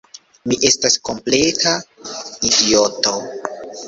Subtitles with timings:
[0.51, 1.73] Mi estas kompleta
[2.51, 3.13] idioto!